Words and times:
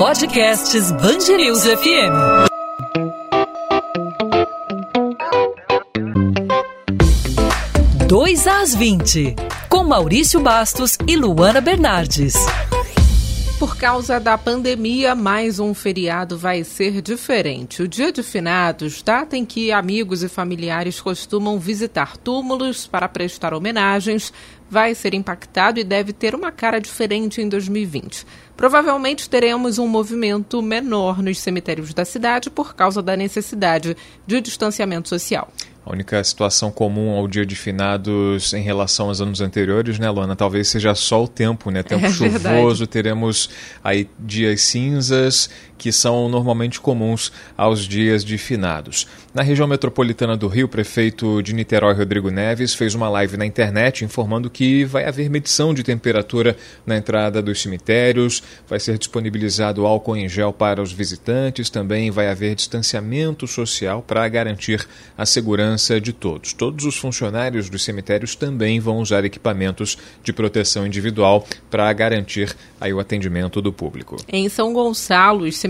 Podcasts 0.00 0.90
Bangerils 0.92 1.62
FM. 1.62 2.48
Dois 8.08 8.46
às 8.46 8.74
20, 8.74 9.36
com 9.68 9.84
Maurício 9.84 10.40
Bastos 10.40 10.96
e 11.06 11.16
Luana 11.16 11.60
Bernardes. 11.60 12.32
Por 13.58 13.76
causa 13.76 14.18
da 14.18 14.38
pandemia, 14.38 15.14
mais 15.14 15.60
um 15.60 15.74
feriado 15.74 16.38
vai 16.38 16.64
ser 16.64 17.02
diferente. 17.02 17.82
O 17.82 17.88
Dia 17.88 18.10
de 18.10 18.22
Finados, 18.22 19.02
data 19.02 19.36
em 19.36 19.44
que 19.44 19.70
amigos 19.70 20.22
e 20.22 20.30
familiares 20.30 20.98
costumam 20.98 21.58
visitar 21.58 22.16
túmulos 22.16 22.86
para 22.86 23.06
prestar 23.06 23.52
homenagens, 23.52 24.32
vai 24.70 24.94
ser 24.94 25.12
impactado 25.12 25.78
e 25.78 25.84
deve 25.84 26.14
ter 26.14 26.34
uma 26.34 26.50
cara 26.50 26.80
diferente 26.80 27.42
em 27.42 27.48
2020. 27.50 28.24
Provavelmente 28.60 29.30
teremos 29.30 29.78
um 29.78 29.88
movimento 29.88 30.60
menor 30.60 31.22
nos 31.22 31.38
cemitérios 31.40 31.94
da 31.94 32.04
cidade 32.04 32.50
por 32.50 32.74
causa 32.74 33.00
da 33.00 33.16
necessidade 33.16 33.96
de 34.26 34.38
distanciamento 34.38 35.08
social. 35.08 35.50
A 35.82 35.90
única 35.90 36.22
situação 36.22 36.70
comum 36.70 37.16
ao 37.16 37.26
dia 37.26 37.46
de 37.46 37.56
finados 37.56 38.52
em 38.52 38.62
relação 38.62 39.08
aos 39.08 39.18
anos 39.22 39.40
anteriores, 39.40 39.98
né, 39.98 40.10
Luana? 40.10 40.36
Talvez 40.36 40.68
seja 40.68 40.94
só 40.94 41.24
o 41.24 41.26
tempo, 41.26 41.70
né? 41.70 41.82
Tempo 41.82 42.04
é 42.06 42.10
chuvoso, 42.10 42.40
verdade. 42.40 42.86
teremos 42.86 43.48
aí 43.82 44.06
dias 44.18 44.60
cinzas 44.60 45.48
que 45.80 45.90
são 45.90 46.28
normalmente 46.28 46.78
comuns 46.78 47.32
aos 47.56 47.88
dias 47.88 48.22
de 48.22 48.36
finados. 48.36 49.06
Na 49.32 49.42
região 49.42 49.66
metropolitana 49.66 50.36
do 50.36 50.46
Rio, 50.46 50.66
o 50.66 50.68
prefeito 50.68 51.40
de 51.40 51.54
Niterói, 51.54 51.94
Rodrigo 51.94 52.30
Neves, 52.30 52.74
fez 52.74 52.94
uma 52.94 53.08
live 53.08 53.38
na 53.38 53.46
internet 53.46 54.04
informando 54.04 54.50
que 54.50 54.84
vai 54.84 55.06
haver 55.06 55.30
medição 55.30 55.72
de 55.72 55.82
temperatura 55.82 56.54
na 56.84 56.98
entrada 56.98 57.40
dos 57.40 57.62
cemitérios, 57.62 58.42
vai 58.68 58.78
ser 58.78 58.98
disponibilizado 58.98 59.86
álcool 59.86 60.18
em 60.18 60.28
gel 60.28 60.52
para 60.52 60.82
os 60.82 60.92
visitantes, 60.92 61.70
também 61.70 62.10
vai 62.10 62.28
haver 62.28 62.54
distanciamento 62.54 63.46
social 63.46 64.02
para 64.06 64.28
garantir 64.28 64.86
a 65.16 65.24
segurança 65.24 65.98
de 65.98 66.12
todos. 66.12 66.52
Todos 66.52 66.84
os 66.84 66.98
funcionários 66.98 67.70
dos 67.70 67.82
cemitérios 67.82 68.34
também 68.34 68.80
vão 68.80 68.98
usar 68.98 69.24
equipamentos 69.24 69.96
de 70.22 70.30
proteção 70.30 70.86
individual 70.86 71.46
para 71.70 71.90
garantir 71.94 72.54
aí 72.78 72.92
o 72.92 73.00
atendimento 73.00 73.62
do 73.62 73.72
público. 73.72 74.16
Em 74.28 74.46
São 74.50 74.74
Gonçalo, 74.74 75.44
os 75.44 75.56
cemitérios 75.56 75.69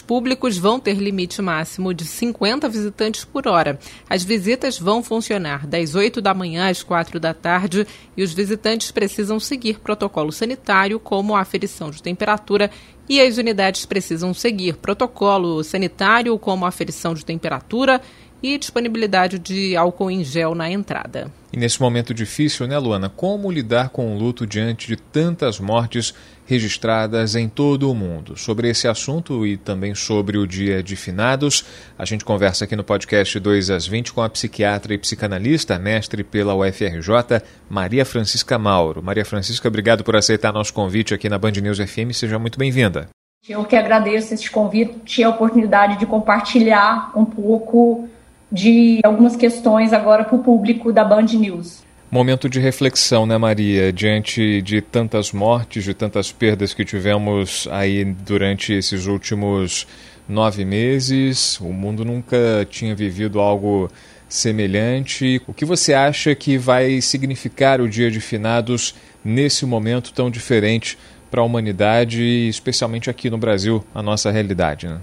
públicos 0.00 0.58
vão 0.58 0.80
ter 0.80 0.96
limite 0.96 1.40
máximo 1.40 1.92
de 1.92 2.04
50 2.04 2.68
visitantes 2.68 3.24
por 3.24 3.46
hora. 3.46 3.78
As 4.08 4.24
visitas 4.24 4.78
vão 4.78 5.02
funcionar 5.02 5.66
das 5.66 5.94
8 5.94 6.20
da 6.20 6.34
manhã 6.34 6.68
às 6.68 6.82
4 6.82 7.20
da 7.20 7.34
tarde 7.34 7.86
e 8.16 8.22
os 8.22 8.32
visitantes 8.32 8.90
precisam 8.90 9.38
seguir 9.38 9.78
protocolo 9.78 10.32
sanitário, 10.32 10.98
como 10.98 11.34
a 11.34 11.40
aferição 11.40 11.90
de 11.90 12.02
temperatura, 12.02 12.70
e 13.08 13.20
as 13.20 13.38
unidades 13.38 13.86
precisam 13.86 14.34
seguir 14.34 14.76
protocolo 14.76 15.62
sanitário, 15.62 16.36
como 16.38 16.64
a 16.64 16.68
aferição 16.68 17.14
de 17.14 17.24
temperatura 17.24 18.00
e 18.42 18.58
disponibilidade 18.58 19.38
de 19.38 19.76
álcool 19.76 20.10
em 20.10 20.22
gel 20.22 20.54
na 20.54 20.70
entrada. 20.70 21.30
E 21.52 21.56
nesse 21.56 21.80
momento 21.80 22.12
difícil, 22.12 22.66
né, 22.66 22.78
Luana? 22.78 23.08
Como 23.08 23.50
lidar 23.50 23.88
com 23.88 24.14
o 24.14 24.18
luto 24.18 24.46
diante 24.46 24.86
de 24.88 24.96
tantas 24.96 25.58
mortes 25.58 26.14
registradas 26.46 27.34
em 27.34 27.48
todo 27.48 27.90
o 27.90 27.94
mundo? 27.94 28.36
Sobre 28.36 28.70
esse 28.70 28.88
assunto 28.88 29.46
e 29.46 29.56
também 29.56 29.94
sobre 29.94 30.38
o 30.38 30.46
Dia 30.46 30.82
de 30.82 30.96
Finados, 30.96 31.64
a 31.98 32.04
gente 32.04 32.24
conversa 32.24 32.64
aqui 32.64 32.74
no 32.74 32.84
podcast 32.84 33.38
2 33.38 33.70
às 33.70 33.86
20 33.86 34.12
com 34.12 34.22
a 34.22 34.30
psiquiatra 34.30 34.94
e 34.94 34.98
psicanalista, 34.98 35.78
mestre 35.78 36.24
pela 36.24 36.54
UFRJ, 36.54 37.42
Maria 37.68 38.04
Francisca 38.04 38.58
Mauro. 38.58 39.02
Maria 39.02 39.24
Francisca, 39.24 39.68
obrigado 39.68 40.04
por 40.04 40.16
aceitar 40.16 40.52
nosso 40.52 40.72
convite 40.72 41.12
aqui 41.12 41.28
na 41.28 41.38
Band 41.38 41.52
News 41.52 41.78
FM. 41.78 42.12
Seja 42.12 42.38
muito 42.38 42.58
bem-vinda. 42.58 43.08
Eu 43.48 43.64
que 43.64 43.76
agradeço 43.76 44.34
esse 44.34 44.50
convite 44.50 45.20
e 45.20 45.24
a 45.24 45.28
oportunidade 45.28 45.98
de 45.98 46.06
compartilhar 46.06 47.12
um 47.14 47.24
pouco 47.24 48.08
de 48.50 49.00
algumas 49.04 49.36
questões 49.36 49.92
agora 49.92 50.24
para 50.24 50.36
o 50.36 50.42
público 50.42 50.92
da 50.92 51.04
Band 51.04 51.26
News. 51.34 51.85
Momento 52.10 52.48
de 52.48 52.60
reflexão, 52.60 53.26
né, 53.26 53.36
Maria? 53.36 53.92
Diante 53.92 54.62
de 54.62 54.80
tantas 54.80 55.32
mortes, 55.32 55.82
de 55.82 55.92
tantas 55.92 56.30
perdas 56.30 56.72
que 56.72 56.84
tivemos 56.84 57.66
aí 57.70 58.04
durante 58.04 58.72
esses 58.72 59.06
últimos 59.06 59.86
nove 60.28 60.64
meses, 60.64 61.58
o 61.60 61.72
mundo 61.72 62.04
nunca 62.04 62.66
tinha 62.70 62.94
vivido 62.94 63.40
algo 63.40 63.90
semelhante. 64.28 65.42
O 65.46 65.52
que 65.52 65.64
você 65.64 65.94
acha 65.94 66.34
que 66.34 66.56
vai 66.56 67.00
significar 67.00 67.80
o 67.80 67.88
Dia 67.88 68.10
de 68.10 68.20
Finados 68.20 68.94
nesse 69.24 69.66
momento 69.66 70.12
tão 70.12 70.30
diferente 70.30 70.96
para 71.28 71.40
a 71.40 71.44
humanidade, 71.44 72.22
especialmente 72.48 73.10
aqui 73.10 73.28
no 73.28 73.38
Brasil, 73.38 73.84
a 73.92 74.00
nossa 74.00 74.30
realidade? 74.30 74.86
Né? 74.86 75.00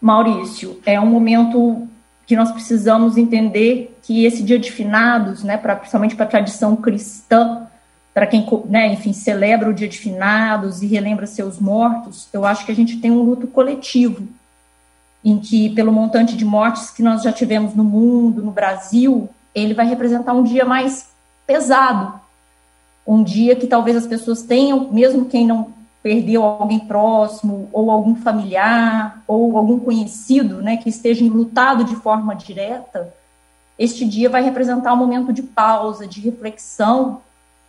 Maurício, 0.00 0.80
é 0.84 1.00
um 1.00 1.06
momento 1.06 1.88
que 2.26 2.34
nós 2.34 2.50
precisamos 2.50 3.16
entender 3.16 3.96
que 4.02 4.24
esse 4.24 4.42
dia 4.42 4.58
de 4.58 4.72
finados, 4.72 5.44
né, 5.44 5.56
pra, 5.56 5.76
principalmente 5.76 6.16
para 6.16 6.24
a 6.24 6.28
tradição 6.28 6.74
cristã, 6.74 7.66
para 8.12 8.26
quem, 8.26 8.44
né, 8.66 8.92
enfim, 8.92 9.12
celebra 9.12 9.70
o 9.70 9.74
dia 9.74 9.88
de 9.88 9.98
finados 9.98 10.82
e 10.82 10.86
relembra 10.86 11.26
seus 11.26 11.60
mortos, 11.60 12.28
eu 12.32 12.44
acho 12.44 12.66
que 12.66 12.72
a 12.72 12.74
gente 12.74 12.98
tem 12.98 13.10
um 13.10 13.22
luto 13.22 13.46
coletivo, 13.46 14.26
em 15.24 15.38
que, 15.38 15.70
pelo 15.70 15.92
montante 15.92 16.36
de 16.36 16.44
mortes 16.44 16.90
que 16.90 17.02
nós 17.02 17.22
já 17.22 17.32
tivemos 17.32 17.74
no 17.74 17.84
mundo, 17.84 18.42
no 18.42 18.50
Brasil, 18.50 19.28
ele 19.54 19.74
vai 19.74 19.86
representar 19.86 20.32
um 20.32 20.42
dia 20.42 20.64
mais 20.64 21.08
pesado, 21.46 22.20
um 23.06 23.22
dia 23.22 23.54
que 23.54 23.66
talvez 23.66 23.96
as 23.96 24.06
pessoas 24.06 24.42
tenham, 24.42 24.90
mesmo 24.90 25.26
quem 25.26 25.46
não 25.46 25.75
perdeu 26.06 26.44
alguém 26.44 26.78
próximo, 26.78 27.68
ou 27.72 27.90
algum 27.90 28.14
familiar, 28.14 29.24
ou 29.26 29.58
algum 29.58 29.76
conhecido, 29.80 30.62
né, 30.62 30.76
que 30.76 30.88
esteja 30.88 31.24
enlutado 31.24 31.82
de 31.82 31.96
forma 31.96 32.32
direta, 32.32 33.12
este 33.76 34.04
dia 34.04 34.30
vai 34.30 34.40
representar 34.40 34.94
um 34.94 34.96
momento 34.96 35.32
de 35.32 35.42
pausa, 35.42 36.06
de 36.06 36.20
reflexão, 36.20 37.22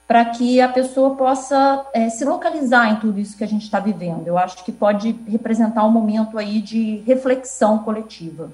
para 0.08 0.24
que 0.24 0.62
a 0.62 0.70
pessoa 0.70 1.16
possa 1.16 1.84
é, 1.92 2.10
se 2.10 2.24
localizar 2.24 2.92
em 2.92 2.98
tudo 2.98 3.20
isso 3.20 3.36
que 3.36 3.44
a 3.44 3.48
gente 3.48 3.64
está 3.64 3.80
vivendo. 3.80 4.28
Eu 4.28 4.38
acho 4.38 4.64
que 4.64 4.72
pode 4.72 5.20
representar 5.28 5.84
um 5.84 5.92
momento 5.92 6.38
aí 6.38 6.62
de 6.62 6.98
reflexão 7.08 7.80
coletiva. 7.80 8.52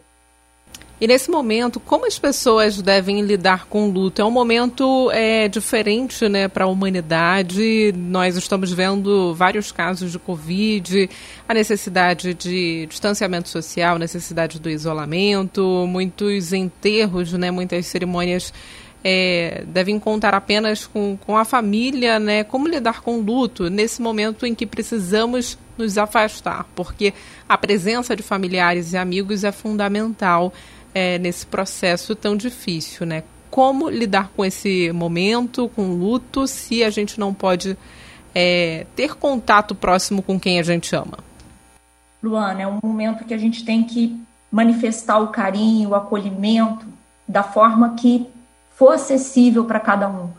E 1.04 1.08
nesse 1.08 1.30
momento, 1.30 1.82
como 1.82 2.08
as 2.08 2.18
pessoas 2.18 2.82
devem 2.82 3.20
lidar 3.24 3.66
com 3.66 3.90
o 3.90 3.92
luto? 3.92 4.22
É 4.22 4.26
um 4.26 4.32
momento 4.32 5.12
é, 5.12 5.50
diferente 5.50 6.30
né, 6.30 6.48
para 6.48 6.64
a 6.64 6.68
humanidade. 6.70 7.94
Nós 7.94 8.38
estamos 8.38 8.72
vendo 8.72 9.36
vários 9.36 9.70
casos 9.70 10.14
de 10.14 10.18
Covid, 10.18 11.10
a 11.46 11.54
necessidade 11.54 12.34
de 12.34 12.86
distanciamento 12.86 13.50
social, 13.50 14.00
necessidade 14.00 14.62
do 14.62 14.70
isolamento, 14.70 15.86
muitos 15.90 16.54
enterros, 16.54 17.34
né, 17.34 17.52
muitas 17.52 17.86
cerimônias 17.88 18.54
é, 19.04 19.66
devem 19.68 20.00
contar 20.00 20.34
apenas 20.34 20.88
com, 20.88 21.18
com 21.18 21.36
a 21.36 21.44
família, 21.44 22.18
né? 22.18 22.46
Como 22.46 22.66
lidar 22.66 23.02
com 23.02 23.18
o 23.18 23.22
luto 23.22 23.70
nesse 23.70 24.02
momento 24.02 24.46
em 24.46 24.56
que 24.56 24.66
precisamos 24.66 25.58
nos 25.78 25.98
afastar, 25.98 26.66
porque 26.74 27.14
a 27.50 27.58
presença 27.58 28.16
de 28.16 28.24
familiares 28.24 28.94
e 28.94 28.98
amigos 28.98 29.44
é 29.44 29.52
fundamental 29.52 30.54
é, 30.94 31.18
nesse 31.18 31.46
processo 31.46 32.16
tão 32.16 32.36
difícil, 32.36 33.06
né? 33.06 33.24
Como 33.50 33.90
lidar 33.90 34.30
com 34.36 34.44
esse 34.44 34.92
momento, 34.92 35.70
com 35.70 35.90
o 35.90 35.96
luto, 35.96 36.48
se 36.48 36.84
a 36.84 36.90
gente 36.90 37.20
não 37.20 37.34
pode 37.34 37.78
é, 38.34 38.86
ter 38.96 39.16
contato 39.16 39.76
próximo 39.76 40.22
com 40.22 40.40
quem 40.40 40.60
a 40.60 40.64
gente 40.64 40.96
ama? 40.96 41.18
Luana, 42.22 42.62
é 42.62 42.68
um 42.68 42.80
momento 42.82 43.26
que 43.26 43.34
a 43.34 43.38
gente 43.38 43.64
tem 43.64 43.84
que 43.84 44.20
manifestar 44.52 45.20
o 45.20 45.28
carinho, 45.28 45.90
o 45.90 45.96
acolhimento 45.96 46.86
da 47.28 47.44
forma 47.44 47.96
que 47.96 48.28
for 48.76 48.94
acessível 48.94 49.66
para 49.66 49.80
cada 49.80 50.08
um. 50.08 50.30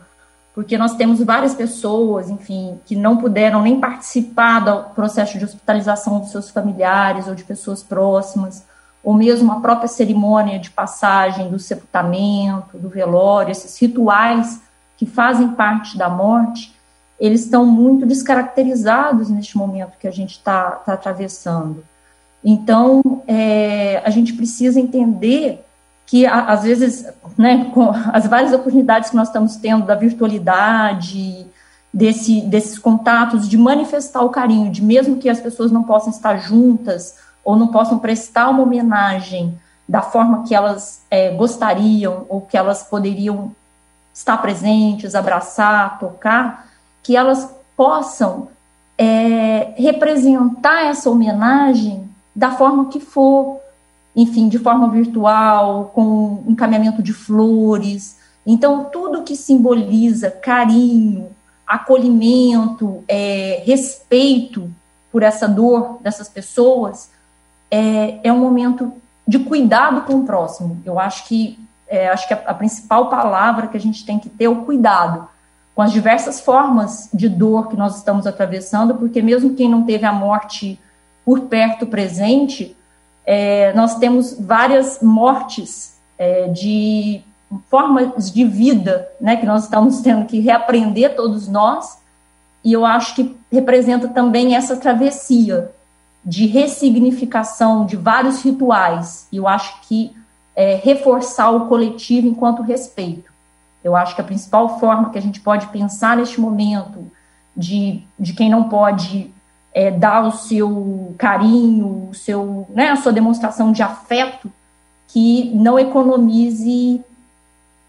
Porque 0.53 0.77
nós 0.77 0.95
temos 0.95 1.21
várias 1.21 1.53
pessoas, 1.53 2.29
enfim, 2.29 2.79
que 2.85 2.95
não 2.95 3.17
puderam 3.17 3.61
nem 3.61 3.79
participar 3.79 4.59
do 4.59 4.93
processo 4.93 5.37
de 5.37 5.43
hospitalização 5.43 6.19
dos 6.19 6.31
seus 6.31 6.49
familiares 6.49 7.27
ou 7.27 7.35
de 7.35 7.43
pessoas 7.43 7.83
próximas 7.83 8.63
ou 9.05 9.13
mesmo 9.13 9.51
a 9.51 9.59
própria 9.59 9.87
cerimônia 9.87 10.57
de 10.57 10.71
passagem 10.71 11.47
do 11.47 11.59
sepultamento, 11.59 12.79
do 12.79 12.89
velório, 12.89 13.51
esses 13.51 13.79
rituais 13.79 14.59
que 14.97 15.05
fazem 15.05 15.49
parte 15.49 15.95
da 15.95 16.09
morte, 16.09 16.75
eles 17.19 17.41
estão 17.41 17.67
muito 17.67 18.03
descaracterizados 18.03 19.29
neste 19.29 19.55
momento 19.57 19.99
que 19.99 20.07
a 20.07 20.11
gente 20.11 20.31
está 20.31 20.71
tá 20.71 20.93
atravessando. 20.93 21.85
Então, 22.43 23.21
é, 23.27 24.01
a 24.03 24.09
gente 24.09 24.33
precisa 24.33 24.79
entender 24.79 25.63
que, 26.07 26.25
às 26.25 26.63
vezes, 26.63 27.05
né, 27.37 27.69
com 27.73 27.91
as 28.11 28.25
várias 28.25 28.53
oportunidades 28.53 29.11
que 29.11 29.15
nós 29.15 29.27
estamos 29.27 29.55
tendo 29.55 29.85
da 29.85 29.95
virtualidade, 29.95 31.45
desse, 31.93 32.41
desses 32.41 32.79
contatos, 32.79 33.47
de 33.47 33.57
manifestar 33.57 34.21
o 34.21 34.29
carinho, 34.29 34.71
de 34.71 34.83
mesmo 34.83 35.17
que 35.17 35.29
as 35.29 35.39
pessoas 35.39 35.71
não 35.71 35.83
possam 35.83 36.09
estar 36.09 36.37
juntas, 36.37 37.15
ou 37.45 37.55
não 37.55 37.67
possam 37.67 37.99
prestar 37.99 38.49
uma 38.49 38.63
homenagem 38.63 39.57
da 39.87 40.01
forma 40.01 40.43
que 40.43 40.55
elas 40.55 41.03
é, 41.11 41.29
gostariam 41.29 42.25
ou 42.27 42.41
que 42.41 42.57
elas 42.57 42.81
poderiam 42.81 43.55
estar 44.11 44.37
presentes, 44.37 45.13
abraçar, 45.13 45.99
tocar, 45.99 46.67
que 47.03 47.15
elas 47.15 47.53
possam 47.77 48.47
é, 48.97 49.73
representar 49.77 50.85
essa 50.85 51.09
homenagem 51.09 52.09
da 52.35 52.51
forma 52.51 52.89
que 52.89 52.99
for, 52.99 53.59
enfim, 54.15 54.49
de 54.49 54.57
forma 54.57 54.89
virtual, 54.89 55.91
com 55.93 56.43
encaminhamento 56.47 57.03
de 57.03 57.13
flores. 57.13 58.17
Então, 58.45 58.85
tudo 58.85 59.23
que 59.23 59.35
simboliza 59.35 60.31
carinho, 60.31 61.29
acolhimento, 61.67 63.03
é, 63.07 63.61
respeito 63.65 64.71
por 65.11 65.21
essa 65.23 65.47
dor 65.47 65.99
dessas 66.01 66.27
pessoas, 66.27 67.09
é, 67.75 68.19
é 68.23 68.31
um 68.31 68.39
momento 68.39 68.93
de 69.27 69.39
cuidado 69.39 70.01
com 70.01 70.13
o 70.15 70.25
próximo. 70.25 70.81
Eu 70.85 70.97
acho 70.97 71.27
que 71.27 71.59
é, 71.87 72.07
acho 72.07 72.27
que 72.27 72.33
a, 72.33 72.41
a, 72.47 72.53
principal 72.53 73.09
palavra 73.09 73.67
que 73.67 73.77
a 73.77 73.79
gente 73.79 74.05
tem 74.05 74.17
que 74.17 74.29
ter 74.29 74.45
é 74.45 74.49
o 74.49 74.63
cuidado 74.63 75.27
com 75.75 75.81
as 75.81 75.91
diversas 75.91 76.39
formas 76.39 77.09
de 77.13 77.27
dor 77.27 77.67
que 77.67 77.75
nós 77.75 77.97
estamos 77.97 78.25
atravessando, 78.25 78.95
porque 78.95 79.21
mesmo 79.21 79.55
quem 79.55 79.69
não 79.69 79.83
teve 79.83 80.05
a 80.05 80.13
morte 80.13 80.79
por 81.25 81.41
perto 81.41 81.85
presente, 81.85 82.75
é, 83.25 83.73
nós 83.73 83.95
temos 83.97 84.39
várias 84.39 85.01
mortes 85.01 85.97
é, 86.17 86.47
de 86.47 87.21
formas 87.69 88.31
de 88.31 88.45
vida, 88.45 89.07
né, 89.19 89.35
que 89.35 89.45
nós 89.45 89.63
estamos 89.63 89.99
tendo 89.99 90.25
que 90.25 90.39
reaprender 90.39 91.13
todos 91.13 91.47
nós, 91.47 91.97
e 92.63 92.71
eu 92.71 92.85
acho 92.85 93.13
que 93.15 93.35
representa 93.51 94.07
também 94.07 94.55
essa 94.55 94.77
travessia 94.77 95.74
de 96.25 96.47
ressignificação 96.47 97.85
de 97.85 97.95
vários 97.95 98.41
rituais. 98.41 99.27
E 99.31 99.37
eu 99.37 99.47
acho 99.47 99.81
que 99.81 100.15
é, 100.55 100.75
reforçar 100.75 101.51
o 101.51 101.67
coletivo 101.67 102.27
enquanto 102.27 102.63
respeito. 102.63 103.31
Eu 103.83 103.95
acho 103.95 104.15
que 104.15 104.21
a 104.21 104.23
principal 104.23 104.79
forma 104.79 105.11
que 105.11 105.17
a 105.17 105.21
gente 105.21 105.39
pode 105.39 105.67
pensar 105.67 106.17
neste 106.17 106.41
momento 106.41 107.11
de, 107.55 108.01
de 108.19 108.33
quem 108.33 108.49
não 108.49 108.67
pode 108.67 109.31
é, 109.71 109.91
dar 109.91 110.25
o 110.25 110.31
seu 110.31 111.13
carinho, 111.17 112.09
o 112.09 112.13
seu, 112.15 112.65
né, 112.69 112.89
a 112.89 112.95
sua 112.95 113.13
demonstração 113.13 113.71
de 113.71 113.83
afeto, 113.83 114.51
que 115.07 115.51
não 115.53 115.77
economize 115.77 117.03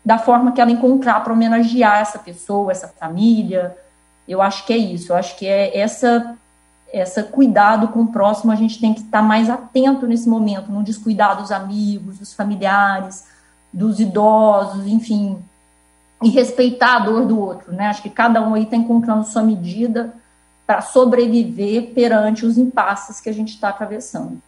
da 0.05 0.19
forma 0.19 0.53
que 0.53 0.61
ela 0.61 0.71
encontrar 0.71 1.25
para 1.25 1.33
homenagear 1.33 2.01
essa 2.01 2.19
pessoa, 2.19 2.71
essa 2.71 2.89
família. 2.89 3.77
Eu 4.29 4.43
acho 4.43 4.67
que 4.67 4.73
é 4.73 4.77
isso. 4.77 5.13
Eu 5.13 5.17
acho 5.17 5.37
que 5.39 5.47
é 5.47 5.77
essa 5.77 6.37
essa 6.93 7.23
cuidado 7.23 7.89
com 7.89 8.03
o 8.03 8.13
próximo, 8.13 8.53
a 8.53 8.57
gente 8.57 8.81
tem 8.81 8.95
que 8.95 9.01
estar 9.01 9.23
mais 9.23 9.51
atento 9.51 10.07
nesse 10.07 10.29
momento, 10.29 10.71
não 10.73 10.83
descuidar 10.83 11.37
dos 11.37 11.51
amigos, 11.51 12.19
dos 12.19 12.33
familiares, 12.33 13.27
dos 13.73 14.01
idosos, 14.01 14.87
enfim, 14.87 15.39
e 16.23 16.31
respeitar 16.31 16.97
a 16.97 17.01
dor 17.01 17.27
do 17.27 17.39
outro, 17.39 17.73
né? 17.73 17.89
Acho 17.89 18.03
que 18.03 18.11
cada 18.11 18.41
um 18.41 18.55
aí 18.55 18.63
está 18.63 18.77
encontrando 18.77 19.25
sua 19.25 19.43
medida 19.43 20.15
para 20.67 20.81
sobreviver 20.81 21.93
perante 21.95 22.45
os 22.45 22.57
impasses 22.57 23.21
que 23.21 23.29
a 23.29 23.35
gente 23.35 23.51
está 23.51 23.69
atravessando. 23.69 24.41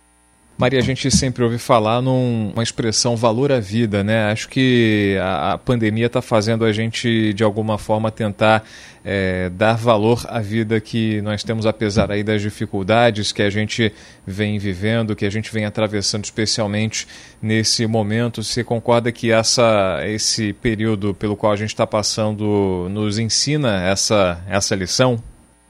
Maria, 0.59 0.81
a 0.81 0.83
gente 0.83 1.09
sempre 1.09 1.45
ouve 1.45 1.57
falar 1.57 2.03
numa 2.03 2.65
expressão 2.65 3.15
valor 3.15 3.53
à 3.53 3.61
vida, 3.61 4.03
né? 4.03 4.33
Acho 4.33 4.49
que 4.49 5.17
a, 5.23 5.53
a 5.53 5.59
pandemia 5.59 6.07
está 6.07 6.21
fazendo 6.21 6.65
a 6.65 6.73
gente, 6.73 7.33
de 7.33 7.45
alguma 7.45 7.79
forma, 7.79 8.11
tentar 8.11 8.65
é, 9.05 9.49
dar 9.51 9.77
valor 9.77 10.27
à 10.29 10.41
vida 10.41 10.81
que 10.81 11.23
nós 11.23 11.45
temos, 11.45 11.65
apesar 11.65 12.11
aí 12.11 12.25
das 12.25 12.43
dificuldades 12.43 13.31
que 13.31 13.41
a 13.41 13.49
gente 13.49 13.93
vem 14.27 14.59
vivendo, 14.59 15.15
que 15.15 15.25
a 15.25 15.31
gente 15.31 15.53
vem 15.53 15.65
atravessando, 15.65 16.25
especialmente 16.25 17.07
nesse 17.41 17.87
momento. 17.87 18.43
Você 18.43 18.65
concorda 18.65 19.13
que 19.13 19.31
essa, 19.31 20.01
esse 20.09 20.53
período 20.55 21.15
pelo 21.15 21.37
qual 21.37 21.53
a 21.53 21.57
gente 21.57 21.71
está 21.71 21.87
passando 21.87 22.89
nos 22.91 23.17
ensina 23.17 23.87
essa, 23.87 24.43
essa 24.49 24.75
lição? 24.75 25.23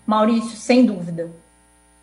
Maurício, 0.07 0.57
sem 0.57 0.87
dúvida 0.87 1.29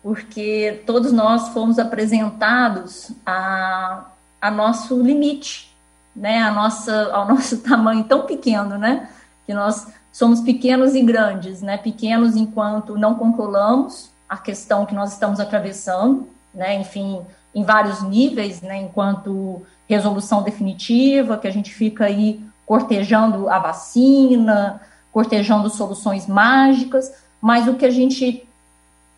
porque 0.06 0.84
todos 0.86 1.10
nós 1.10 1.48
fomos 1.48 1.80
apresentados 1.80 3.10
a, 3.26 4.04
a 4.40 4.52
nosso 4.52 5.02
limite, 5.02 5.76
né, 6.14 6.38
a 6.38 6.52
nossa, 6.52 7.10
ao 7.12 7.26
nosso 7.26 7.58
tamanho 7.68 8.04
tão 8.04 8.22
pequeno, 8.22 8.78
né, 8.78 9.10
que 9.44 9.52
nós 9.52 9.88
somos 10.12 10.40
pequenos 10.42 10.94
e 10.94 11.02
grandes, 11.02 11.60
né, 11.60 11.76
pequenos 11.76 12.36
enquanto 12.36 12.96
não 12.96 13.16
controlamos 13.16 14.12
a 14.28 14.36
questão 14.36 14.86
que 14.86 14.94
nós 14.94 15.12
estamos 15.12 15.40
atravessando, 15.40 16.28
né, 16.54 16.80
enfim, 16.80 17.20
em 17.52 17.64
vários 17.64 18.00
níveis, 18.00 18.62
né, 18.62 18.80
enquanto 18.80 19.66
resolução 19.88 20.40
definitiva, 20.40 21.36
que 21.36 21.48
a 21.48 21.52
gente 21.52 21.74
fica 21.74 22.04
aí 22.04 22.40
cortejando 22.64 23.48
a 23.48 23.58
vacina, 23.58 24.80
cortejando 25.10 25.68
soluções 25.68 26.28
mágicas, 26.28 27.12
mas 27.40 27.66
o 27.66 27.74
que 27.74 27.84
a 27.84 27.90
gente 27.90 28.46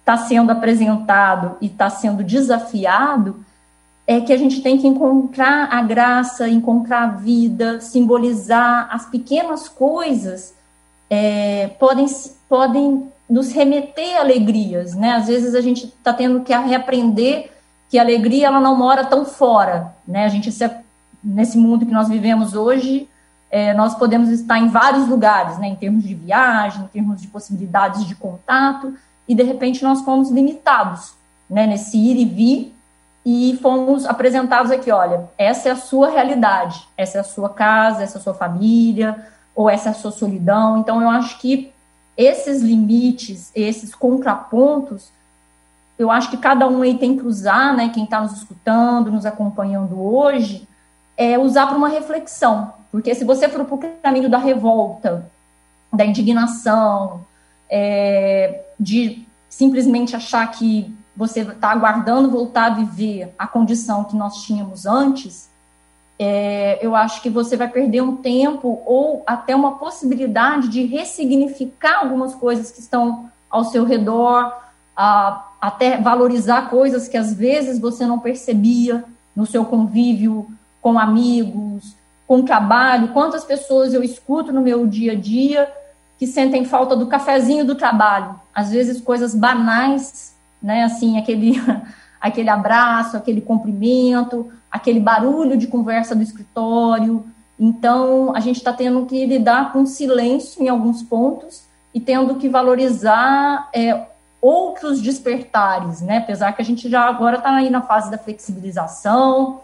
está 0.09 0.17
sendo 0.17 0.51
apresentado 0.51 1.59
e 1.61 1.67
está 1.67 1.91
sendo 1.91 2.25
desafiado 2.25 3.45
é 4.07 4.23
que 4.23 4.33
a 4.33 4.39
gente 4.39 4.63
tem 4.63 4.79
que 4.79 4.87
encontrar 4.87 5.69
a 5.71 5.83
graça, 5.83 6.49
encontrar 6.49 7.03
a 7.03 7.07
vida, 7.09 7.79
simbolizar 7.83 8.89
as 8.91 9.05
pequenas 9.05 9.69
coisas 9.69 10.55
é, 11.11 11.69
podem, 11.79 12.07
podem 12.49 13.13
nos 13.29 13.53
remeter 13.53 14.19
alegrias, 14.19 14.95
né? 14.95 15.13
Às 15.13 15.27
vezes 15.27 15.55
a 15.55 15.61
gente 15.61 15.85
está 15.85 16.15
tendo 16.15 16.41
que 16.41 16.57
reaprender 16.57 17.51
que 17.91 17.99
a 17.99 18.03
alegria 18.03 18.47
ela 18.47 18.61
não 18.61 18.75
mora 18.75 19.05
tão 19.05 19.27
fora, 19.27 19.95
né? 20.07 20.25
A 20.25 20.29
gente 20.29 20.51
nesse 21.23 21.59
mundo 21.59 21.85
que 21.85 21.93
nós 21.93 22.09
vivemos 22.09 22.55
hoje, 22.55 23.07
é, 23.51 23.75
nós 23.75 23.95
podemos 23.95 24.31
estar 24.31 24.59
em 24.59 24.69
vários 24.69 25.07
lugares, 25.07 25.59
né? 25.59 25.69
Em 25.69 25.77
termos 25.77 26.03
de 26.03 26.15
viagem, 26.15 26.85
em 26.85 26.89
termos 26.89 27.21
de 27.21 27.29
possibilidades 27.29 28.07
de 28.07 28.15
contato, 28.15 28.95
e 29.29 29.35
de 29.35 29.43
repente 29.43 29.85
nós 29.85 30.01
fomos 30.01 30.31
limitados 30.31 31.13
né, 31.49 31.67
nesse 31.67 31.97
ir 31.99 32.17
e 32.17 32.25
vir 32.25 32.75
e 33.25 33.59
fomos 33.61 34.07
apresentados 34.07 34.71
aqui, 34.71 34.91
olha, 34.91 35.29
essa 35.37 35.69
é 35.69 35.73
a 35.73 35.77
sua 35.77 36.09
realidade, 36.09 36.89
essa 36.97 37.19
é 37.19 37.21
a 37.21 37.25
sua 37.25 37.51
casa, 37.51 38.03
essa 38.03 38.17
é 38.17 38.21
a 38.21 38.23
sua 38.23 38.35
família, 38.35 39.27
ou 39.55 39.69
essa 39.69 39.91
é 39.91 39.93
a 39.93 39.95
sua 39.95 40.11
solidão. 40.11 40.79
Então 40.79 41.03
eu 41.03 41.11
acho 41.11 41.39
que 41.39 41.73
esses 42.17 42.63
limites, 42.63 43.51
esses 43.55 43.95
contrapontos, 43.95 45.11
eu 45.99 46.11
acho 46.11 46.31
que 46.31 46.37
cada 46.37 46.67
um 46.67 46.81
aí 46.81 46.97
tem 46.97 47.19
que 47.19 47.27
usar, 47.27 47.77
né, 47.77 47.91
quem 47.91 48.05
está 48.05 48.21
nos 48.21 48.33
escutando, 48.33 49.11
nos 49.11 49.27
acompanhando 49.27 50.01
hoje, 50.01 50.67
é 51.17 51.39
usar 51.39 51.67
para 51.67 51.77
uma 51.77 51.89
reflexão. 51.89 52.73
Porque 52.91 53.15
se 53.15 53.25
você 53.25 53.49
for 53.49 53.65
para 53.65 53.75
o 53.75 53.79
caminho 54.03 54.31
da 54.31 54.39
revolta, 54.39 55.29
da 55.93 56.05
indignação, 56.05 57.27
é, 57.71 58.63
de 58.79 59.27
simplesmente 59.49 60.15
achar 60.15 60.47
que 60.51 60.95
você 61.17 61.41
está 61.41 61.71
aguardando 61.71 62.31
voltar 62.31 62.67
a 62.67 62.75
viver 62.75 63.35
a 63.39 63.47
condição 63.47 64.05
que 64.05 64.17
nós 64.17 64.43
tínhamos 64.43 64.87
antes, 64.87 65.51
é, 66.19 66.79
eu 66.81 66.95
acho 66.97 67.23
que 67.23 67.31
você 67.31 67.57
vai 67.57 67.69
perder 67.69 68.03
um 68.03 68.17
tempo 68.17 68.83
ou 68.85 69.23
até 69.27 69.55
uma 69.55 69.79
possibilidade 69.79 70.69
de 70.69 70.85
ressignificar 70.85 72.01
algumas 72.01 72.35
coisas 72.35 72.71
que 72.71 72.81
estão 72.81 73.31
ao 73.49 73.65
seu 73.65 73.85
redor, 73.85 74.53
a, 74.97 75.45
até 75.61 75.97
valorizar 75.97 76.71
coisas 76.71 77.09
que 77.09 77.17
às 77.17 77.33
vezes 77.33 77.79
você 77.79 78.05
não 78.05 78.19
percebia 78.19 79.05
no 79.35 79.47
seu 79.47 79.65
convívio 79.65 80.47
com 80.81 80.99
amigos, 80.99 81.95
com 82.27 82.43
trabalho. 82.43 83.09
Quantas 83.09 83.45
pessoas 83.45 83.95
eu 83.95 84.03
escuto 84.03 84.53
no 84.53 84.61
meu 84.61 84.87
dia 84.87 85.13
a 85.13 85.17
dia 85.17 85.73
que 86.19 86.27
sentem 86.27 86.65
falta 86.65 86.97
do 86.97 87.07
cafezinho 87.07 87.65
do 87.65 87.75
trabalho, 87.75 88.39
às 88.55 88.71
vezes 88.71 89.01
coisas 89.01 89.35
banais, 89.35 90.35
né, 90.61 90.83
assim, 90.83 91.19
aquele 91.19 91.53
aquele 92.21 92.51
abraço, 92.51 93.17
aquele 93.17 93.41
cumprimento, 93.41 94.51
aquele 94.71 95.01
barulho 95.01 95.57
de 95.57 95.67
conversa 95.69 96.15
do 96.15 96.23
escritório. 96.23 97.25
Então, 97.59 98.35
a 98.35 98.41
gente 98.41 98.57
está 98.57 98.73
tendo 98.73 99.07
que 99.07 99.25
lidar 99.25 99.73
com 99.73 99.87
silêncio 99.87 100.63
em 100.63 100.69
alguns 100.69 101.03
pontos 101.03 101.63
e 101.95 102.01
tendo 102.01 102.35
que 102.35 102.49
valorizar 102.49 103.69
é, 103.73 104.07
outros 104.41 105.01
despertares, 105.01 106.01
né? 106.01 106.19
Apesar 106.19 106.53
que 106.53 106.63
a 106.63 106.65
gente 106.65 106.89
já 106.89 107.03
agora 107.03 107.39
está 107.39 107.55
aí 107.55 107.71
na 107.71 107.83
fase 107.83 108.11
da 108.11 108.19
flexibilização 108.19 109.61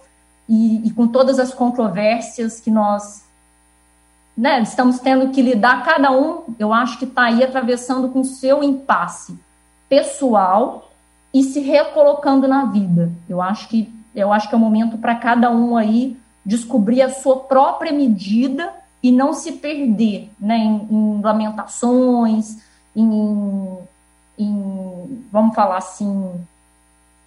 e, 0.49 0.87
e 0.87 0.91
com 0.91 1.07
todas 1.07 1.39
as 1.39 1.53
controvérsias 1.53 2.61
que 2.61 2.71
nós 2.71 3.24
né, 4.37 4.61
estamos 4.63 4.99
tendo 4.99 5.31
que 5.31 5.41
lidar, 5.41 5.85
cada 5.85 6.11
um, 6.11 6.43
eu 6.59 6.73
acho 6.73 6.99
que 6.99 7.05
está 7.05 7.25
aí 7.25 7.43
atravessando 7.43 8.09
com 8.09 8.25
seu 8.25 8.63
impasse 8.63 9.39
pessoal 9.89 10.91
e 11.33 11.43
se 11.43 11.61
recolocando 11.61 12.49
na 12.49 12.65
vida. 12.65 13.13
Eu 13.29 13.41
acho 13.41 13.69
que, 13.69 13.93
eu 14.15 14.33
acho 14.33 14.49
que 14.49 14.55
é 14.55 14.59
o 14.59 14.61
momento 14.61 14.99
para 14.99 15.15
cada 15.15 15.51
um 15.51 15.77
aí 15.77 16.17
descobrir 16.45 17.03
a 17.03 17.11
sua 17.11 17.41
própria 17.41 17.93
medida 17.93 18.73
e 19.03 19.13
não 19.13 19.33
se 19.33 19.53
perder 19.53 20.31
né, 20.39 20.57
em, 20.57 20.89
em 20.91 21.21
lamentações, 21.21 22.59
em, 22.95 23.79
em, 24.39 25.27
vamos 25.31 25.55
falar 25.55 25.79
assim, 25.79 26.33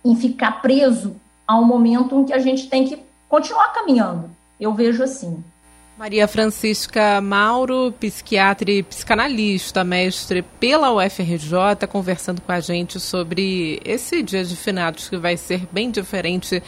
em 0.04 0.16
ficar 0.16 0.62
preso 0.62 1.16
a 1.48 1.56
um 1.56 1.64
momento 1.64 2.20
em 2.20 2.26
que 2.26 2.34
a 2.34 2.40
gente 2.40 2.68
tem 2.68 2.86
que 2.86 3.02
continuar 3.30 3.74
caminhando. 3.74 4.30
Eu 4.60 4.74
vejo 4.74 5.04
assim. 5.04 5.44
Maria 5.98 6.28
Francisca 6.28 7.20
Mauro, 7.20 7.92
psiquiatra 8.00 8.70
e 8.70 8.84
psicanalista, 8.84 9.84
mestre 9.84 10.44
pela 10.44 10.92
UFRJ, 10.92 11.88
conversando 11.90 12.40
com 12.40 12.52
a 12.52 12.60
gente 12.60 13.00
sobre 13.00 13.82
esse 13.84 14.22
dia 14.22 14.46
de 14.46 14.56
finados 14.56 15.10
que 15.10 15.18
vai 15.18 15.36
ser 15.36 15.68
bem 15.72 15.90
diferente 15.90 16.62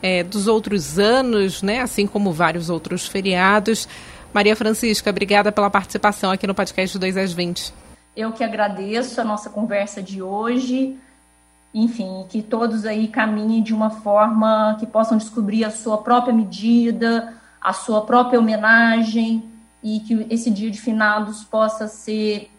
é, 0.00 0.22
dos 0.22 0.46
outros 0.46 1.00
anos, 1.00 1.62
né? 1.62 1.80
Assim 1.80 2.06
como 2.06 2.32
vários 2.32 2.70
outros 2.70 3.08
feriados. 3.08 3.88
Maria 4.32 4.54
Francisca, 4.54 5.10
obrigada 5.10 5.50
pela 5.50 5.68
participação 5.68 6.30
aqui 6.30 6.46
no 6.46 6.54
podcast 6.54 6.96
2 6.96 7.16
às 7.16 7.32
20. 7.32 7.74
Eu 8.16 8.30
que 8.30 8.44
agradeço 8.44 9.20
a 9.20 9.24
nossa 9.24 9.50
conversa 9.50 10.00
de 10.00 10.22
hoje. 10.22 10.96
Enfim, 11.74 12.24
que 12.28 12.40
todos 12.40 12.86
aí 12.86 13.08
caminhem 13.08 13.64
de 13.64 13.74
uma 13.74 13.90
forma 13.90 14.76
que 14.78 14.86
possam 14.86 15.18
descobrir 15.18 15.64
a 15.64 15.72
sua 15.72 15.98
própria 15.98 16.32
medida, 16.32 17.34
a 17.60 17.72
sua 17.72 18.02
própria 18.02 18.38
homenagem 18.38 19.42
e 19.82 20.00
que 20.00 20.26
esse 20.30 20.50
dia 20.50 20.70
de 20.70 20.80
finados 20.80 21.44
possa 21.44 21.86
ser, 21.88 22.50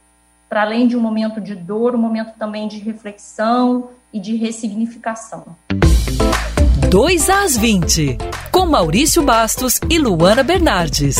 para 0.49 0.61
além 0.61 0.87
de 0.87 0.95
um 0.95 1.01
momento 1.01 1.41
de 1.41 1.55
dor, 1.55 1.95
um 1.95 1.99
momento 1.99 2.37
também 2.37 2.67
de 2.67 2.79
reflexão 2.79 3.89
e 4.13 4.19
de 4.19 4.35
ressignificação. 4.35 5.55
2 6.89 7.29
às 7.29 7.57
20, 7.57 8.17
com 8.51 8.65
Maurício 8.65 9.21
Bastos 9.21 9.79
e 9.89 9.99
Luana 9.99 10.43
Bernardes. 10.43 11.17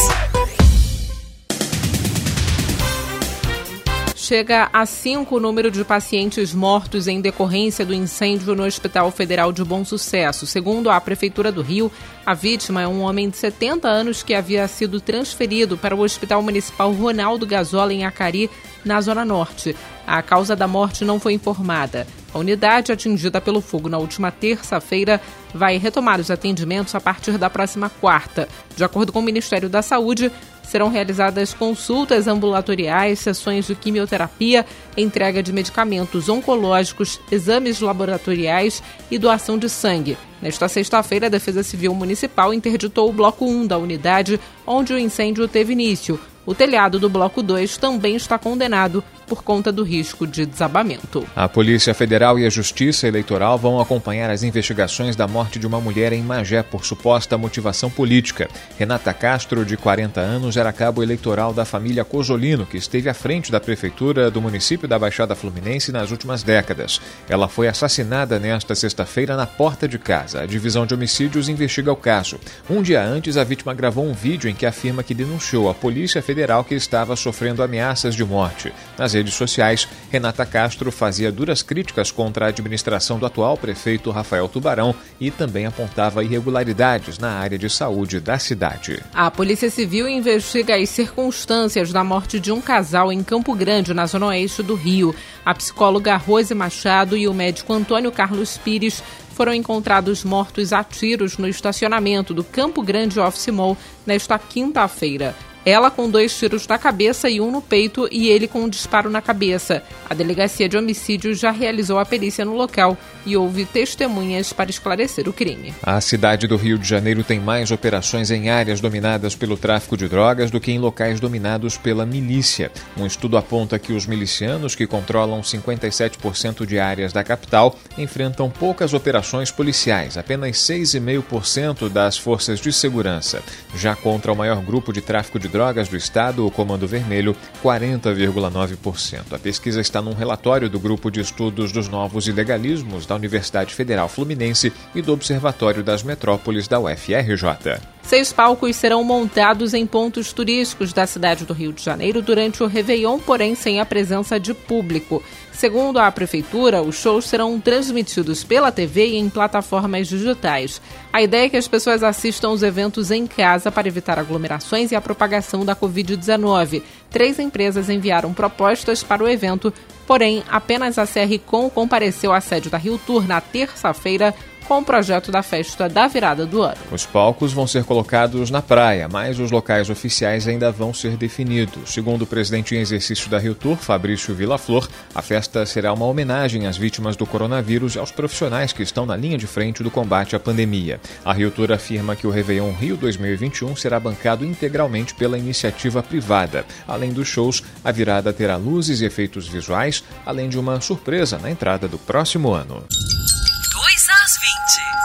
Chega 4.27 4.69
a 4.73 4.85
cinco 4.85 5.37
o 5.37 5.39
número 5.39 5.71
de 5.71 5.85
pacientes 5.85 6.53
mortos 6.53 7.07
em 7.07 7.21
decorrência 7.21 7.85
do 7.85 7.93
incêndio 7.93 8.53
no 8.53 8.65
Hospital 8.65 9.09
Federal 9.09 9.53
de 9.53 9.63
Bom 9.63 9.85
Sucesso. 9.85 10.45
Segundo 10.45 10.89
a 10.89 10.99
Prefeitura 10.99 11.49
do 11.49 11.61
Rio, 11.61 11.89
a 12.25 12.33
vítima 12.33 12.81
é 12.81 12.87
um 12.87 13.03
homem 13.03 13.29
de 13.29 13.37
70 13.37 13.87
anos 13.87 14.23
que 14.23 14.33
havia 14.33 14.67
sido 14.67 14.99
transferido 14.99 15.77
para 15.77 15.95
o 15.95 16.01
Hospital 16.01 16.43
Municipal 16.43 16.91
Ronaldo 16.91 17.45
Gazola, 17.45 17.93
em 17.93 18.03
Acari, 18.03 18.49
na 18.83 18.99
Zona 18.99 19.23
Norte. 19.23 19.73
A 20.05 20.21
causa 20.21 20.57
da 20.57 20.67
morte 20.67 21.05
não 21.05 21.21
foi 21.21 21.31
informada. 21.31 22.05
A 22.33 22.39
unidade 22.39 22.91
atingida 22.91 23.39
pelo 23.39 23.61
fogo 23.61 23.89
na 23.89 23.97
última 23.97 24.31
terça-feira 24.31 25.21
vai 25.53 25.77
retomar 25.77 26.19
os 26.19 26.29
atendimentos 26.29 26.93
a 26.93 27.01
partir 27.01 27.37
da 27.37 27.49
próxima 27.49 27.89
quarta. 27.89 28.47
De 28.75 28.83
acordo 28.83 29.11
com 29.11 29.19
o 29.19 29.23
Ministério 29.23 29.69
da 29.69 29.81
Saúde, 29.81 30.31
serão 30.67 30.89
realizadas 30.89 31.53
consultas 31.53 32.27
ambulatoriais, 32.27 33.19
sessões 33.19 33.65
de 33.65 33.73
quimioterapia, 33.73 34.65
entrega 34.97 35.41
de 35.41 35.53
medicamentos 35.53 36.27
oncológicos, 36.27 37.19
exames 37.31 37.79
laboratoriais 37.79 38.83
e 39.09 39.17
doação 39.17 39.57
de 39.57 39.69
sangue. 39.69 40.17
Nesta 40.41 40.67
sexta-feira, 40.67 41.27
a 41.27 41.29
Defesa 41.29 41.63
Civil 41.63 41.95
Municipal 41.95 42.53
interditou 42.53 43.09
o 43.09 43.13
bloco 43.13 43.45
1 43.45 43.65
da 43.65 43.77
unidade 43.77 44.39
onde 44.65 44.93
o 44.93 44.99
incêndio 44.99 45.47
teve 45.47 45.71
início. 45.71 46.19
O 46.45 46.53
telhado 46.53 46.99
do 46.99 47.09
bloco 47.09 47.41
2 47.41 47.77
também 47.77 48.15
está 48.15 48.37
condenado 48.37 49.03
por 49.27 49.43
conta 49.43 49.71
do 49.71 49.83
risco 49.83 50.25
de 50.25 50.45
desabamento. 50.45 51.27
A 51.35 51.49
Polícia 51.49 51.93
Federal 51.93 52.39
e 52.39 52.45
a 52.45 52.49
Justiça 52.49 53.07
Eleitoral 53.07 53.57
vão 53.57 53.79
acompanhar 53.79 54.29
as 54.29 54.41
investigações 54.41 55.15
da 55.15 55.27
morte 55.27 55.59
de 55.59 55.67
uma 55.67 55.81
mulher 55.81 56.13
em 56.13 56.23
Magé 56.23 56.63
por 56.63 56.85
suposta 56.85 57.37
motivação 57.37 57.89
política. 57.89 58.49
Renata 58.79 59.13
Castro, 59.13 59.65
de 59.65 59.75
40 59.75 60.21
anos, 60.21 60.55
era 60.55 60.71
cabo 60.71 61.03
eleitoral 61.03 61.53
da 61.53 61.65
família 61.65 62.05
Cosolino, 62.05 62.65
que 62.65 62.77
esteve 62.77 63.09
à 63.09 63.13
frente 63.13 63.51
da 63.51 63.59
prefeitura 63.59 64.31
do 64.31 64.41
município 64.41 64.87
da 64.87 64.97
Baixada 64.97 65.35
Fluminense 65.35 65.91
nas 65.91 66.09
últimas 66.09 66.41
décadas. 66.41 67.01
Ela 67.27 67.47
foi 67.47 67.67
assassinada 67.67 68.39
nesta 68.39 68.73
sexta-feira 68.75 69.35
na 69.35 69.45
porta 69.45 69.87
de 69.87 69.99
casa. 69.99 70.41
A 70.41 70.45
divisão 70.45 70.85
de 70.85 70.93
homicídios 70.93 71.49
investiga 71.49 71.91
o 71.91 71.95
caso. 71.95 72.39
Um 72.69 72.81
dia 72.81 73.03
antes, 73.03 73.35
a 73.35 73.43
vítima 73.43 73.73
gravou 73.73 74.05
um 74.05 74.13
vídeo 74.13 74.49
em 74.49 74.55
que 74.55 74.65
afirma 74.65 75.03
que 75.03 75.13
denunciou 75.13 75.69
à 75.69 75.73
Polícia 75.73 76.21
Federal 76.21 76.63
que 76.63 76.75
estava 76.75 77.15
sofrendo 77.15 77.61
ameaças 77.61 78.15
de 78.15 78.23
morte. 78.23 78.71
Nas 78.97 79.16
redes 79.17 79.33
sociais, 79.33 79.87
Renata 80.11 80.45
Castro 80.45 80.91
fazia 80.91 81.31
duras 81.31 81.63
críticas 81.63 82.11
contra 82.11 82.45
a 82.45 82.49
administração 82.49 83.17
do 83.17 83.25
atual 83.25 83.57
prefeito 83.57 84.11
Rafael 84.11 84.47
Tubarão 84.47 84.93
e 85.19 85.31
também 85.31 85.65
apontava 85.65 86.23
irregularidades 86.23 87.17
na 87.17 87.31
área 87.31 87.57
de 87.57 87.69
saúde 87.69 88.19
da 88.19 88.37
cidade. 88.37 89.03
A 89.13 89.31
Polícia 89.31 89.69
Civil 89.69 90.07
investiga 90.07 90.75
as 90.75 90.89
circunstâncias 90.89 91.91
da 91.91 92.03
morte 92.03 92.39
de 92.39 92.51
um 92.51 92.61
casal 92.61 93.11
em 93.11 93.23
Campo 93.23 93.55
Grande, 93.55 93.93
na 93.93 94.05
zona 94.05 94.27
oeste 94.27 94.61
do 94.61 94.75
Rio. 94.75 95.15
A 95.43 95.53
psicóloga 95.55 96.15
Rose 96.15 96.53
Machado 96.53 97.17
e 97.17 97.27
o 97.27 97.33
médico 97.33 97.73
Antônio 97.73 98.11
Carlos 98.11 98.57
Pires 98.57 99.01
foram 99.33 99.53
encontrados 99.53 100.23
mortos 100.23 100.73
a 100.73 100.83
tiros 100.83 101.37
no 101.37 101.47
estacionamento 101.47 102.33
do 102.33 102.43
Campo 102.43 102.81
Grande 102.81 103.19
Office 103.19 103.47
Mall 103.47 103.77
nesta 104.05 104.37
quinta-feira. 104.39 105.35
Ela 105.67 105.91
com 105.91 106.09
dois 106.09 106.33
tiros 106.33 106.65
na 106.65 106.77
cabeça 106.77 107.29
e 107.29 107.41
um 107.41 107.51
no 107.51 107.61
peito 107.61 108.07
e 108.09 108.29
ele 108.29 108.47
com 108.47 108.61
um 108.61 108.69
disparo 108.69 109.09
na 109.09 109.21
cabeça. 109.21 109.83
A 110.09 110.13
delegacia 110.13 110.69
de 110.69 110.77
homicídio 110.77 111.35
já 111.35 111.51
realizou 111.51 111.99
a 111.99 112.05
perícia 112.05 112.45
no 112.45 112.55
local 112.55 112.97
e 113.25 113.35
houve 113.35 113.65
testemunhas 113.65 114.53
para 114.53 114.69
esclarecer 114.69 115.27
o 115.27 115.33
crime. 115.33 115.75
A 115.83 115.99
cidade 115.99 116.47
do 116.47 116.55
Rio 116.55 116.77
de 116.77 116.87
Janeiro 116.87 117.21
tem 117.21 117.41
mais 117.41 117.69
operações 117.69 118.31
em 118.31 118.49
áreas 118.49 118.79
dominadas 118.79 119.35
pelo 119.35 119.57
tráfico 119.57 119.97
de 119.97 120.07
drogas 120.07 120.49
do 120.49 120.61
que 120.61 120.71
em 120.71 120.79
locais 120.79 121.19
dominados 121.19 121.75
pela 121.75 122.05
milícia. 122.05 122.71
Um 122.95 123.05
estudo 123.05 123.35
aponta 123.35 123.77
que 123.77 123.91
os 123.91 124.05
milicianos, 124.05 124.73
que 124.73 124.87
controlam 124.87 125.41
57% 125.41 126.65
de 126.65 126.79
áreas 126.79 127.11
da 127.11 127.25
capital, 127.25 127.77
enfrentam 127.97 128.49
poucas 128.49 128.93
operações 128.93 129.51
policiais, 129.51 130.17
apenas 130.17 130.55
6,5% 130.59 131.89
das 131.89 132.17
forças 132.17 132.61
de 132.61 132.71
segurança. 132.71 133.43
Já 133.75 133.97
contra 133.97 134.31
o 134.31 134.35
maior 134.35 134.61
grupo 134.61 134.93
de 134.93 135.01
tráfico 135.01 135.37
de 135.37 135.49
drogas 135.49 135.56
do 135.89 135.97
estado, 135.97 136.45
o 136.45 136.51
Comando 136.51 136.87
Vermelho, 136.87 137.35
40,9%. 137.63 139.33
A 139.33 139.39
pesquisa 139.39 139.81
está 139.81 140.01
num 140.01 140.13
relatório 140.13 140.69
do 140.69 140.79
Grupo 140.79 141.09
de 141.09 141.19
Estudos 141.19 141.71
dos 141.71 141.89
Novos 141.89 142.27
Ilegalismos 142.27 143.07
da 143.07 143.15
Universidade 143.15 143.73
Federal 143.73 144.07
Fluminense 144.07 144.71
e 144.93 145.01
do 145.01 145.13
Observatório 145.13 145.83
das 145.83 146.03
Metrópoles 146.03 146.67
da 146.67 146.79
UFRJ. 146.79 147.96
Seis 148.07 148.31
palcos 148.31 148.73
serão 148.77 149.03
montados 149.03 149.73
em 149.73 149.85
pontos 149.85 150.31
turísticos 150.31 150.93
da 150.93 151.05
cidade 151.05 151.43
do 151.43 151.53
Rio 151.53 151.73
de 151.73 151.83
Janeiro 151.83 152.21
durante 152.21 152.63
o 152.63 152.65
Réveillon, 152.65 153.19
porém 153.19 153.53
sem 153.53 153.81
a 153.81 153.85
presença 153.85 154.39
de 154.39 154.53
público. 154.53 155.21
Segundo 155.51 155.99
a 155.99 156.09
Prefeitura, 156.09 156.81
os 156.81 156.95
shows 156.95 157.25
serão 157.25 157.59
transmitidos 157.59 158.45
pela 158.45 158.71
TV 158.71 159.07
e 159.07 159.17
em 159.17 159.27
plataformas 159.27 160.07
digitais. 160.07 160.81
A 161.11 161.21
ideia 161.21 161.47
é 161.47 161.49
que 161.49 161.57
as 161.57 161.67
pessoas 161.67 162.01
assistam 162.01 162.51
os 162.51 162.63
eventos 162.63 163.11
em 163.11 163.27
casa 163.27 163.69
para 163.69 163.89
evitar 163.89 164.17
aglomerações 164.17 164.93
e 164.93 164.95
a 164.95 165.01
propagação 165.01 165.65
da 165.65 165.75
Covid-19. 165.75 166.81
Três 167.11 167.39
empresas 167.39 167.89
enviaram 167.89 168.33
propostas 168.33 169.03
para 169.03 169.21
o 169.21 169.27
evento, 169.27 169.73
porém 170.05 170.43
apenas 170.49 170.97
a 170.97 171.05
CRCom 171.05 171.69
compareceu 171.69 172.31
à 172.31 172.39
sede 172.39 172.69
da 172.69 172.77
Rio 172.77 172.97
Tour 173.05 173.27
na 173.27 173.41
terça-feira 173.41 174.33
com 174.67 174.79
o 174.79 174.83
projeto 174.83 175.31
da 175.31 175.41
festa 175.41 175.87
da 175.87 176.07
virada 176.07 176.45
do 176.45 176.61
ano. 176.61 176.77
Os 176.91 177.05
palcos 177.05 177.53
vão 177.53 177.65
ser 177.65 177.85
colocados 177.85 178.51
na 178.51 178.61
praia, 178.61 179.07
mas 179.07 179.39
os 179.39 179.49
locais 179.49 179.89
oficiais 179.89 180.47
ainda 180.47 180.71
vão 180.71 180.93
ser 180.93 181.15
definidos. 181.15 181.93
Segundo 181.93 182.23
o 182.23 182.27
presidente 182.27 182.75
em 182.75 182.79
exercício 182.79 183.29
da 183.29 183.39
Rio 183.39 183.55
Tour, 183.55 183.77
Fabrício 183.77 184.35
Vilaflor, 184.35 184.87
a 185.15 185.21
festa 185.21 185.65
será 185.65 185.93
uma 185.93 186.05
homenagem 186.05 186.67
às 186.67 186.77
vítimas 186.77 187.15
do 187.15 187.25
coronavírus 187.25 187.95
e 187.95 187.99
aos 187.99 188.11
profissionais 188.11 188.73
que 188.73 188.83
estão 188.83 189.05
na 189.05 189.15
linha 189.15 189.37
de 189.37 189.47
frente 189.47 189.81
do 189.81 189.89
combate 189.89 190.35
à 190.35 190.39
pandemia. 190.39 190.99
A 191.23 191.31
Rio 191.31 191.49
Tour 191.49 191.71
afirma 191.71 192.15
que 192.15 192.27
o 192.27 192.31
Réveillon 192.31 192.73
Rio 192.73 192.97
2021 192.97 193.75
será 193.75 193.99
bancado 193.99 194.43
integralmente 194.43 195.15
pela 195.15 195.37
iniciativa 195.37 196.03
privada. 196.03 196.65
Além 196.87 197.13
dos 197.13 197.27
shows, 197.27 197.63
a 197.83 197.91
virada 197.91 198.33
terá 198.33 198.57
luzes 198.57 198.99
e 198.99 199.05
efeitos 199.05 199.47
visuais, 199.47 200.03
além 200.25 200.49
de 200.49 200.59
uma 200.59 200.81
surpresa 200.81 201.37
na 201.37 201.49
entrada 201.49 201.87
do 201.87 201.97
próximo 201.97 202.51
ano. 202.53 202.83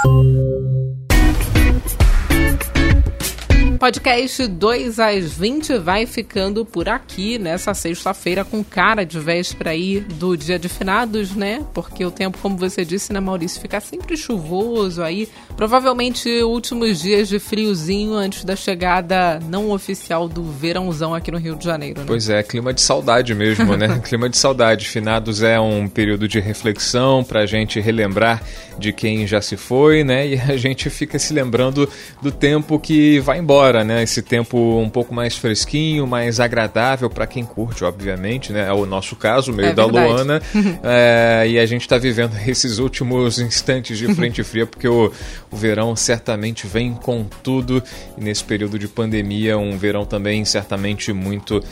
you 0.04 0.31
podcast 3.82 4.46
2 4.46 5.00
às 5.00 5.32
20 5.32 5.78
vai 5.78 6.06
ficando 6.06 6.64
por 6.64 6.88
aqui 6.88 7.36
nessa 7.36 7.74
sexta-feira 7.74 8.44
com 8.44 8.62
cara 8.62 9.04
de 9.04 9.18
véspera 9.18 9.70
aí 9.70 9.98
do 9.98 10.36
dia 10.36 10.56
de 10.56 10.68
finados, 10.68 11.34
né? 11.34 11.66
Porque 11.74 12.04
o 12.04 12.10
tempo, 12.12 12.38
como 12.40 12.56
você 12.56 12.84
disse, 12.84 13.12
né, 13.12 13.18
Maurício, 13.18 13.60
fica 13.60 13.80
sempre 13.80 14.16
chuvoso 14.16 15.02
aí. 15.02 15.28
Provavelmente 15.56 16.28
últimos 16.44 17.02
dias 17.02 17.28
de 17.28 17.40
friozinho 17.40 18.14
antes 18.14 18.44
da 18.44 18.54
chegada 18.54 19.40
não 19.48 19.72
oficial 19.72 20.28
do 20.28 20.44
verãozão 20.44 21.12
aqui 21.12 21.32
no 21.32 21.38
Rio 21.38 21.56
de 21.56 21.64
Janeiro, 21.64 22.02
né? 22.02 22.06
Pois 22.06 22.30
é, 22.30 22.40
clima 22.40 22.72
de 22.72 22.80
saudade 22.80 23.34
mesmo, 23.34 23.76
né? 23.76 23.98
clima 24.06 24.28
de 24.28 24.36
saudade. 24.36 24.88
Finados 24.88 25.42
é 25.42 25.58
um 25.58 25.88
período 25.88 26.28
de 26.28 26.38
reflexão 26.38 27.24
pra 27.24 27.46
gente 27.46 27.80
relembrar 27.80 28.40
de 28.78 28.92
quem 28.92 29.26
já 29.26 29.40
se 29.40 29.56
foi, 29.56 30.04
né? 30.04 30.28
E 30.28 30.40
a 30.40 30.56
gente 30.56 30.88
fica 30.88 31.18
se 31.18 31.34
lembrando 31.34 31.88
do 32.22 32.30
tempo 32.30 32.78
que 32.78 33.18
vai 33.18 33.40
embora 33.40 33.71
agora, 33.72 33.84
né? 33.84 34.02
Esse 34.02 34.20
tempo 34.20 34.78
um 34.78 34.88
pouco 34.88 35.14
mais 35.14 35.36
fresquinho, 35.36 36.06
mais 36.06 36.38
agradável 36.38 37.08
para 37.08 37.26
quem 37.26 37.44
curte, 37.44 37.84
obviamente, 37.84 38.52
né? 38.52 38.68
É 38.68 38.72
o 38.72 38.84
nosso 38.84 39.16
caso, 39.16 39.50
o 39.50 39.54
meio 39.54 39.70
é 39.70 39.72
da 39.72 39.84
verdade. 39.84 40.12
Luana. 40.12 40.42
é, 40.84 41.44
e 41.48 41.58
a 41.58 41.64
gente 41.64 41.82
está 41.82 41.96
vivendo 41.96 42.36
esses 42.46 42.78
últimos 42.78 43.38
instantes 43.38 43.96
de 43.96 44.14
frente 44.14 44.42
fria, 44.44 44.66
porque 44.66 44.86
o, 44.86 45.10
o 45.50 45.56
verão 45.56 45.96
certamente 45.96 46.66
vem 46.66 46.92
com 46.92 47.24
tudo. 47.42 47.82
E 48.18 48.20
nesse 48.22 48.44
período 48.44 48.78
de 48.78 48.86
pandemia, 48.86 49.56
um 49.56 49.76
verão 49.78 50.04
também 50.04 50.44
certamente 50.44 51.12
muito 51.12 51.62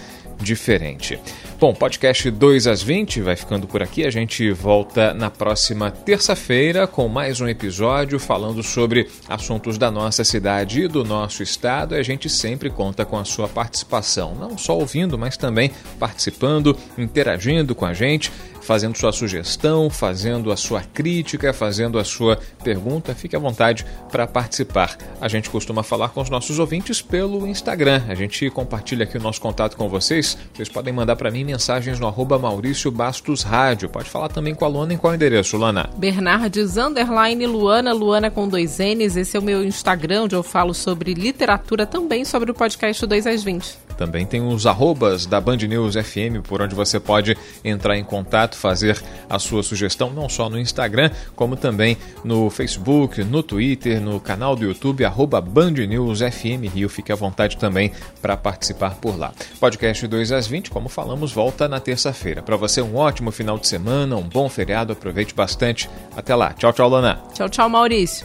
diferente. 0.40 1.18
Bom, 1.59 1.75
podcast 1.75 2.30
2 2.30 2.66
às 2.66 2.82
20 2.82 3.20
vai 3.20 3.37
ficando 3.37 3.66
por 3.66 3.82
aqui. 3.82 4.06
A 4.06 4.11
gente 4.11 4.50
volta 4.50 5.12
na 5.12 5.30
próxima 5.30 5.90
terça-feira 5.90 6.87
com 6.87 7.06
mais 7.06 7.40
um 7.40 7.49
episódio 7.49 8.18
falando 8.18 8.62
sobre 8.62 9.09
assuntos 9.28 9.76
da 9.76 9.90
nossa 9.90 10.25
cidade 10.25 10.82
e 10.82 10.88
do 10.88 11.04
nosso 11.04 11.42
estado. 11.42 11.94
A 11.94 12.02
gente 12.02 12.28
sempre 12.28 12.70
conta 12.70 13.04
com 13.04 13.18
a 13.18 13.25
sua 13.25 13.47
participação, 13.47 14.35
não 14.35 14.56
só 14.56 14.76
ouvindo, 14.76 15.18
mas 15.18 15.37
também 15.37 15.70
participando, 15.99 16.76
interagindo 16.97 17.75
com 17.75 17.85
a 17.85 17.92
gente 17.92 18.32
fazendo 18.71 18.97
sua 18.97 19.11
sugestão, 19.11 19.91
fazendo 19.91 20.53
a 20.53 20.57
sua 20.57 20.81
crítica, 20.81 21.53
fazendo 21.53 21.99
a 21.99 22.05
sua 22.05 22.39
pergunta. 22.62 23.17
Fique 23.17 23.35
à 23.35 23.39
vontade 23.41 23.85
para 24.12 24.29
participar. 24.29 24.97
A 25.21 25.27
gente 25.27 25.50
costuma 25.50 25.83
falar 25.83 26.11
com 26.11 26.21
os 26.21 26.31
nossos 26.31 26.57
ouvintes 26.61 27.03
pelo 27.03 27.49
Instagram. 27.49 28.00
A 28.09 28.15
gente 28.15 28.49
compartilha 28.50 29.03
aqui 29.03 29.19
o 29.19 29.21
nosso 29.21 29.41
contato 29.41 29.77
com 29.77 29.89
vocês. 29.89 30.39
Vocês 30.55 30.69
podem 30.69 30.95
mandar 30.95 31.17
para 31.17 31.33
mim 31.33 31.43
mensagens 31.43 31.99
no 31.99 32.07
arroba 32.07 32.39
Maurício 32.39 32.93
Bastos 32.93 33.43
Rádio. 33.43 33.89
Pode 33.89 34.09
falar 34.09 34.29
também 34.29 34.55
com 34.55 34.65
a 34.65 34.69
Luana 34.69 34.95
em 34.95 34.97
qual 34.97 35.17
endereço, 35.17 35.57
Luana? 35.57 35.91
Bernardes 35.97 36.77
Underline 36.77 37.45
Luana, 37.49 37.93
Luana 37.93 38.31
com 38.31 38.47
dois 38.47 38.79
N's. 38.79 39.17
Esse 39.17 39.37
é 39.37 39.41
o 39.41 39.43
meu 39.43 39.65
Instagram, 39.65 40.23
onde 40.23 40.37
eu 40.37 40.45
falo 40.45 40.73
sobre 40.75 41.12
literatura, 41.12 41.87
também 41.87 42.25
sobre 42.25 42.53
o 42.53 42.55
podcast 42.55 43.05
2 43.05 43.27
às 43.27 43.43
20. 43.43 43.89
Também 44.00 44.25
tem 44.25 44.40
os 44.40 44.66
arrobas 44.66 45.26
da 45.26 45.38
Band 45.38 45.59
News 45.59 45.95
FM, 45.95 46.40
por 46.42 46.62
onde 46.62 46.75
você 46.75 46.99
pode 46.99 47.37
entrar 47.62 47.99
em 47.99 48.02
contato, 48.02 48.57
fazer 48.57 48.99
a 49.28 49.38
sua 49.38 49.62
sugestão, 49.62 50.09
não 50.09 50.26
só 50.26 50.49
no 50.49 50.59
Instagram, 50.59 51.11
como 51.37 51.54
também 51.54 51.99
no 52.25 52.49
Facebook, 52.49 53.23
no 53.23 53.42
Twitter, 53.42 54.00
no 54.00 54.19
canal 54.19 54.57
do 54.57 54.64
YouTube, 54.64 55.04
arroba 55.04 55.38
Band 55.38 55.73
News 55.73 56.21
FM 56.21 56.73
Rio. 56.73 56.88
Fique 56.88 57.12
à 57.12 57.14
vontade 57.14 57.59
também 57.59 57.92
para 58.23 58.38
participar 58.38 58.95
por 58.95 59.19
lá. 59.19 59.35
Podcast 59.61 60.07
2 60.07 60.33
às 60.33 60.47
20, 60.47 60.71
como 60.71 60.88
falamos, 60.88 61.30
volta 61.30 61.69
na 61.69 61.78
terça-feira. 61.78 62.40
Para 62.40 62.57
você, 62.57 62.80
um 62.80 62.97
ótimo 62.97 63.30
final 63.30 63.59
de 63.59 63.69
semana, 63.69 64.16
um 64.16 64.26
bom 64.26 64.49
feriado, 64.49 64.95
aproveite 64.95 65.35
bastante. 65.35 65.90
Até 66.16 66.35
lá. 66.35 66.54
Tchau, 66.54 66.73
tchau, 66.73 66.88
Lana. 66.88 67.21
Tchau, 67.35 67.50
tchau, 67.50 67.69
Maurício. 67.69 68.25